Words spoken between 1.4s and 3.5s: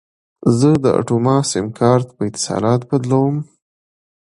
سیم کارت په اتصالات بدلوم.